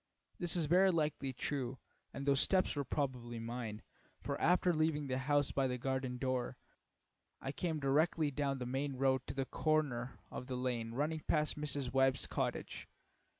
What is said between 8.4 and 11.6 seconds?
the main road to the corner of the lane running past